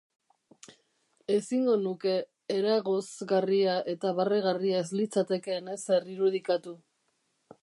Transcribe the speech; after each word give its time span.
Ezingo 1.35 1.75
nuke 1.81 2.15
eragozgarria 2.57 3.77
eta 3.95 4.17
barregarria 4.23 4.83
ez 4.87 4.91
litzatekeen 5.01 5.75
ezer 5.79 6.15
irudikatu. 6.17 6.79